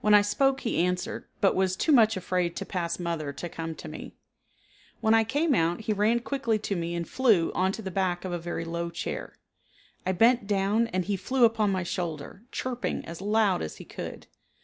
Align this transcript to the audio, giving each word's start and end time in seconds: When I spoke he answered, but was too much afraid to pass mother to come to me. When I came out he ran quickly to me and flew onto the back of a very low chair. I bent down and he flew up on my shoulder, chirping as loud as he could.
When 0.00 0.14
I 0.14 0.22
spoke 0.22 0.60
he 0.60 0.78
answered, 0.78 1.24
but 1.40 1.56
was 1.56 1.74
too 1.74 1.90
much 1.90 2.16
afraid 2.16 2.54
to 2.54 2.64
pass 2.64 3.00
mother 3.00 3.32
to 3.32 3.48
come 3.48 3.74
to 3.74 3.88
me. 3.88 4.14
When 5.00 5.12
I 5.12 5.24
came 5.24 5.56
out 5.56 5.80
he 5.80 5.92
ran 5.92 6.20
quickly 6.20 6.56
to 6.60 6.76
me 6.76 6.94
and 6.94 7.08
flew 7.08 7.52
onto 7.52 7.82
the 7.82 7.90
back 7.90 8.24
of 8.24 8.30
a 8.30 8.38
very 8.38 8.64
low 8.64 8.90
chair. 8.90 9.34
I 10.06 10.12
bent 10.12 10.46
down 10.46 10.86
and 10.86 11.06
he 11.06 11.16
flew 11.16 11.44
up 11.44 11.58
on 11.58 11.72
my 11.72 11.82
shoulder, 11.82 12.44
chirping 12.52 13.04
as 13.06 13.20
loud 13.20 13.60
as 13.60 13.78
he 13.78 13.84
could. 13.84 14.28